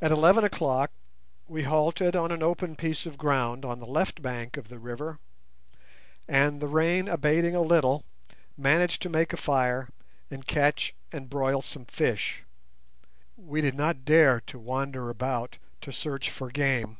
At 0.00 0.12
eleven 0.12 0.44
o'clock 0.44 0.92
we 1.48 1.64
halted 1.64 2.14
on 2.14 2.30
an 2.30 2.40
open 2.40 2.76
piece 2.76 3.04
of 3.04 3.18
ground 3.18 3.64
on 3.64 3.80
the 3.80 3.84
left 3.84 4.22
bank 4.22 4.56
of 4.56 4.68
the 4.68 4.78
river, 4.78 5.18
and, 6.28 6.60
the 6.60 6.68
rain 6.68 7.08
abating 7.08 7.52
a 7.56 7.60
little, 7.60 8.04
managed 8.56 9.02
to 9.02 9.08
make 9.08 9.32
a 9.32 9.36
fire 9.36 9.88
and 10.30 10.46
catch 10.46 10.94
and 11.10 11.28
broil 11.28 11.62
some 11.62 11.86
fish. 11.86 12.44
We 13.36 13.60
did 13.60 13.74
not 13.74 14.04
dare 14.04 14.38
to 14.42 14.56
wander 14.60 15.10
about 15.10 15.58
to 15.80 15.92
search 15.92 16.30
for 16.30 16.48
game. 16.48 16.98